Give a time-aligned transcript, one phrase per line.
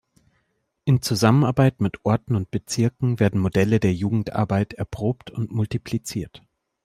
[0.83, 6.41] In Zusammenarbeit mit Orten und Bezirken werden Modelle der Jugendarbeit erprobt und multipliziert.